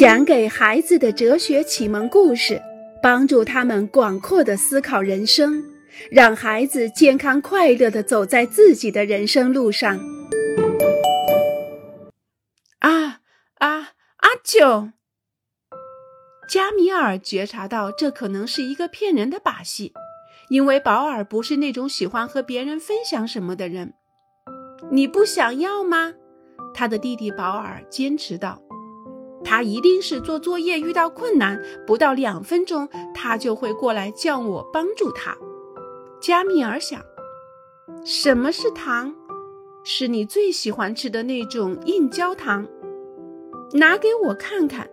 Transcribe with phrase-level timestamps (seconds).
[0.00, 2.62] 讲给孩子的哲学启蒙故事，
[3.02, 5.62] 帮助他们广阔的思考人生，
[6.10, 10.00] 让孩子健康快乐的走在自己的人生路上。
[12.78, 13.20] 啊
[13.56, 14.88] 啊，阿九！
[16.48, 19.92] 加米尔觉察到这可能是一个骗人的把戏，
[20.48, 23.92] 因为保尔不是那种喜欢和别人分享什么的人。
[24.90, 26.14] 你不想要吗？
[26.72, 28.62] 他的弟弟保尔坚持道
[29.44, 35.36] ：“他一定是做作业遇到困难，不到两分钟，他就会过来叫我帮助他。”
[36.20, 37.00] 加米尔想
[38.04, 39.14] ：“什么是糖？
[39.84, 42.66] 是你最喜欢吃的那种硬焦糖？
[43.72, 44.88] 拿给我看看。”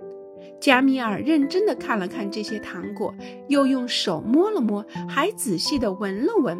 [0.59, 3.13] 加米尔认真的看了看这些糖果，
[3.47, 6.59] 又用手摸了摸，还仔细的闻了闻。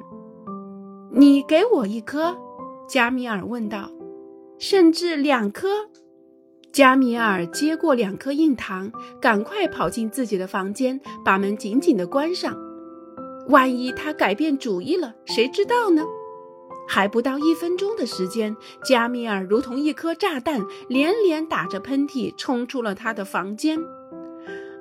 [1.12, 2.38] “你给我一颗。”
[2.88, 3.92] 加米尔问道。
[4.60, 5.68] 甚至两颗，
[6.78, 12.56] 加米尔接过两颗硬糖，赶快跑进自己的房间，把门紧紧地关上。
[13.48, 16.04] 万一他改变主意了，谁知道呢？
[16.88, 23.80] 还不到一分钟的时间，加米尔如同一颗炸弹，连连打着喷嚏，冲出了他的房间。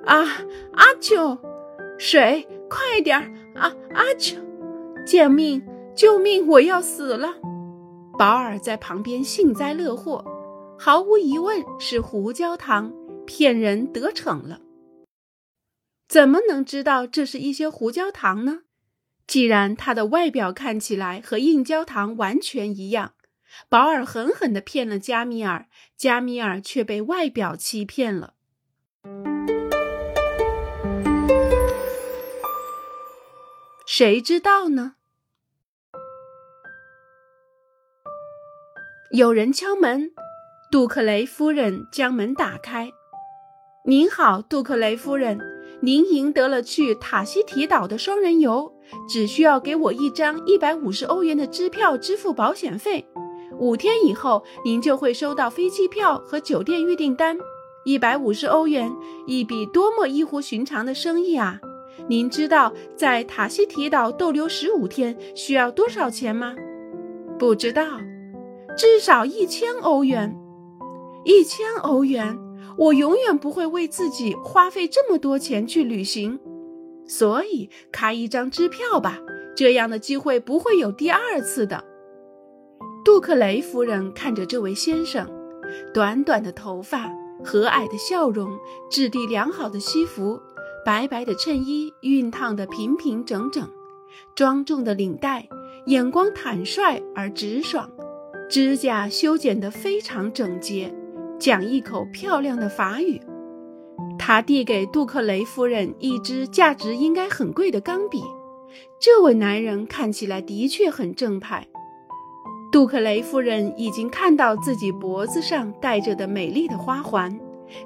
[0.05, 0.23] 啊，
[0.73, 1.39] 阿秋，
[1.97, 3.23] 水，快点儿！
[3.59, 4.37] 啊，阿秋，
[5.03, 5.65] 救命！
[5.95, 6.47] 救命！
[6.47, 7.33] 我要死了！
[8.19, 10.23] 保尔在旁边幸灾乐祸，
[10.79, 12.93] 毫无疑问是胡椒糖
[13.25, 14.61] 骗人得逞了。
[16.07, 18.61] 怎么能知道这是一些胡椒糖呢？
[19.25, 23.15] 既然它的外表看起来和硬焦糖完全一样，
[23.67, 25.67] 保尔狠狠地骗了加米尔，
[25.97, 28.35] 加米尔却被外表欺骗了。
[33.85, 34.93] 谁知道呢？
[39.11, 40.13] 有人敲门，
[40.69, 42.91] 杜克雷夫人将门打开。
[43.87, 45.39] “您好，杜克雷夫人，
[45.79, 48.73] 您赢得了去塔希提岛的双人游，
[49.07, 53.07] 只需要给我一张一百五十欧元的支票支付保险费。
[53.57, 57.37] 五天以后，您就会收到飞机票和酒店预订单。
[57.85, 58.93] 一百五十欧元，
[59.25, 61.61] 一笔多么异乎寻常的生意啊！
[62.09, 66.53] 您知道在塔希提岛逗留十五天需要多少钱吗？
[67.39, 67.85] 不知道。”
[68.77, 70.37] 至少一千欧元，
[71.27, 72.39] 一千欧元，
[72.77, 76.39] 我永远不会为自己花费这么多钱去旅行，
[77.05, 79.19] 所以开一张支票吧，
[79.53, 81.83] 这样的机会不会有第二次的。
[83.03, 85.29] 杜克雷夫人看着这位先生，
[85.93, 87.11] 短短的头发，
[87.43, 88.49] 和蔼的笑容，
[88.89, 90.39] 质地良好的西服，
[90.85, 93.69] 白白的衬衣熨烫的平平整整，
[94.33, 95.49] 庄重的领带，
[95.87, 97.89] 眼光坦率而直爽。
[98.49, 100.95] 指甲修剪得非常整洁，
[101.39, 103.21] 讲一口漂亮的法语。
[104.19, 108.21] 他递给杜克雷夫人一支价值应该很贵的钢笔。
[108.99, 111.67] 这位男人看起来的确很正派。
[112.71, 117.39] 杜克雷夫人已经看到自己脖子上戴着的美丽的花环，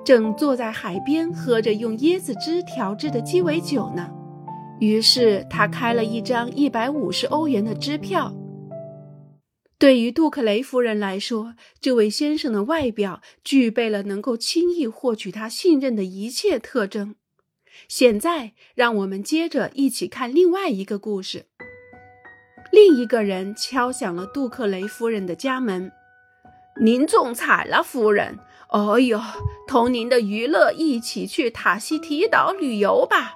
[0.03, 4.09] 正坐在海边喝着用椰子汁调制的鸡尾酒呢。
[4.79, 8.33] 于是他开了一张一百五十欧元的支票。
[9.81, 17.15] 对于杜克雷夫人来说，这位先生的外表具备了能够轻易获取他信任的一切特征。
[17.87, 21.47] 现在，让我们接着一起看另外一个故事。
[22.71, 25.91] 另一个人敲响了杜克雷夫人的家门
[26.79, 28.37] ：“您中彩了，夫人！
[28.69, 29.19] 哦呦，
[29.67, 33.33] 同您的娱乐一起去塔希提岛旅游吧，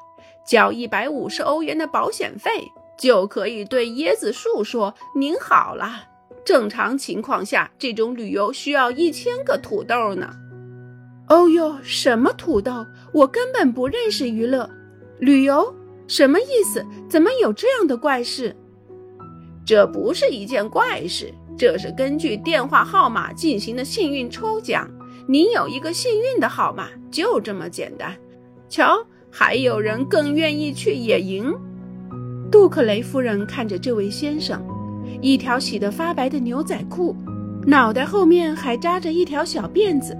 [0.48, 6.10] 交一百五十欧元的保险费，就可以对椰子树说您好了。”
[6.46, 10.30] 正常情况下，这种旅游需要一千个土豆呢。
[11.28, 12.86] 哦哟，什么土豆？
[13.12, 14.70] 我根本不认识娱乐
[15.18, 15.74] 旅游，
[16.08, 16.86] 什么意思？
[17.10, 18.56] 怎么有这样的怪事？
[19.66, 24.88] 这不是一件怪事，这是根据电话号码进行的幸运抽奖。
[25.28, 28.16] 您有一个幸运的号码，就这么简单。
[28.70, 31.52] 瞧，还有人更愿意去野营。
[32.52, 34.64] 杜克雷夫人看着这位先生。
[35.22, 37.16] 一条洗得发白的牛仔裤，
[37.66, 40.17] 脑袋后面还扎着一条小辫子，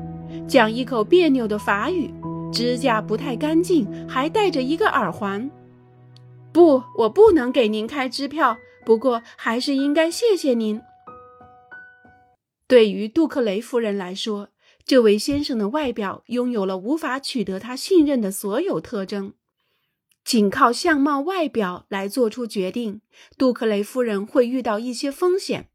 [0.48, 2.14] 讲一口别扭的法语，
[2.52, 5.50] 指甲不太干净，还戴着一个耳环。
[6.52, 10.82] 不，我不能给您开支票，不过还是应该谢谢您。
[12.68, 14.50] 对于杜克雷夫人来说，
[14.86, 19.34] 这位先生的外表拥有了无法取得他信任的所有特征。
[20.26, 23.02] 仅靠相貌外表来做出决定，
[23.38, 25.70] 杜克雷夫人会遇到一些风险。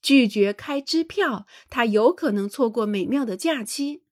[0.00, 4.02] 拒绝开支票，她有可能错过美妙的假期。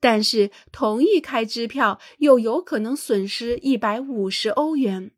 [0.00, 5.10] 但是同意开支票又有可能损失一百五十欧元。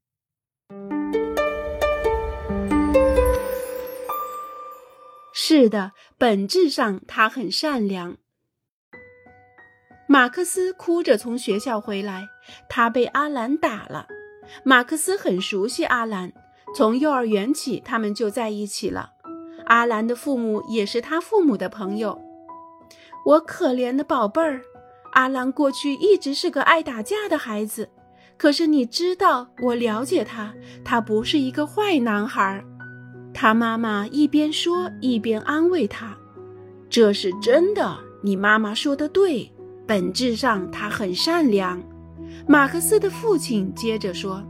[5.32, 8.18] 是的，本质上他很善良。
[10.06, 12.28] 马克思哭着从学校回来，
[12.68, 14.06] 他被阿兰打了。
[14.64, 16.32] 马克思很熟悉阿兰，
[16.74, 19.12] 从幼儿园起他们就在一起了。
[19.66, 22.20] 阿兰的父母也是他父母的朋友。
[23.26, 24.62] 我可怜的宝贝儿，
[25.12, 27.90] 阿兰过去一直是个爱打架的孩子，
[28.38, 32.64] 可是你知道，我了解他，他不是一个坏男孩。
[33.34, 36.16] 他妈妈一边说一边安慰他
[36.88, 39.52] ：“这是真的，你妈妈说的对。”
[39.86, 41.82] 本质上，他很善良。
[42.46, 44.42] 马克思的父亲接着说：“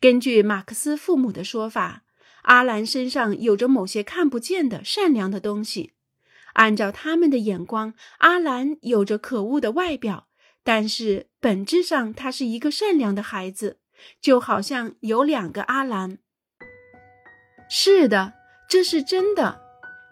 [0.00, 2.02] 根据马克思父母的说法，
[2.42, 5.92] 阿兰身上有着某些看不见的善良的东西。
[6.54, 10.28] 按照他们的眼光，阿兰有着可恶的外表，
[10.62, 13.78] 但是本质上他是一个善良的孩子，
[14.20, 16.18] 就好像有两个阿兰。
[17.68, 18.34] 是的，
[18.68, 19.62] 这是真的。”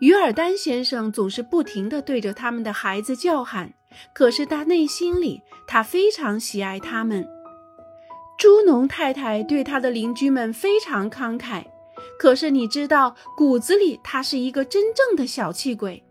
[0.00, 3.74] 于尔丹先生总是不停地对着他们的孩子叫喊，
[4.12, 7.26] 可是他内心里，他非常喜爱他们。
[8.38, 11.64] 朱农太太对他的邻居们非常慷慨，
[12.18, 16.02] 可是你知道，骨子里他是一个真正的小气鬼。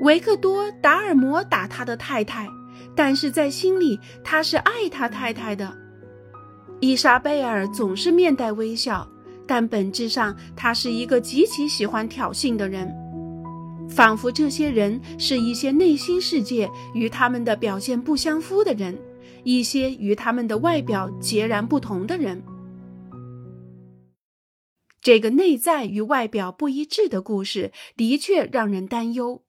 [0.00, 2.48] 维克多·达尔摩打他的太太，
[2.94, 5.76] 但是在心里他是爱他太太的。
[6.80, 9.08] 伊莎贝尔总是面带微笑。
[9.50, 12.86] 但本质上，他是一个极其喜欢挑衅的人，
[13.88, 18.96] 仿佛这些人是一些内心世界与他们的表现不相符的人，
[19.44, 22.42] 一些与他们的外表截然不同的人。
[25.00, 29.42] 这个内在与外表不一致的故事的确让人担忧。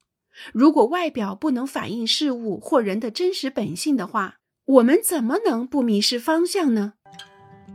[0.54, 6.94] 如果外表不能反映事物或人的真实本性的话，我们怎么能不迷失方向呢？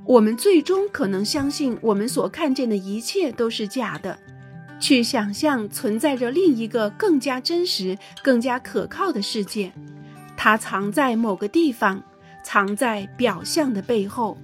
[0.06, 4.18] 我们最终可能相信我们所看见的一切都是假的，
[4.84, 9.72] 去想象存在着另一个更加真实、更加可靠的世界，
[10.36, 12.02] 它藏在某个地方，
[12.42, 14.36] 藏在表象的背后。